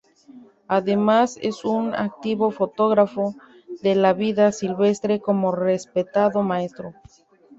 Además 0.67 1.37
es 1.43 1.63
un 1.63 1.93
activo 1.93 2.49
fotógrafo 2.49 3.35
de 3.83 3.93
la 3.93 4.13
vida 4.13 4.51
silvestre, 4.51 5.19
como 5.19 5.51
respetado 5.51 6.41
maestro. 6.41 6.95